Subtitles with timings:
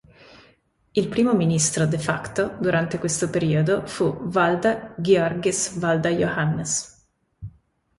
[0.93, 7.07] Il primo ministro "de facto" durante questo periodo fu Walda-Giyorgis Walda-Yohannes.